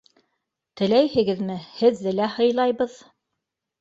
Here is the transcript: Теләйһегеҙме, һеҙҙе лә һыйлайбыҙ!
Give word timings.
Теләйһегеҙме, 0.81 1.59
һеҙҙе 1.81 2.17
лә 2.21 2.31
һыйлайбыҙ! 2.39 2.97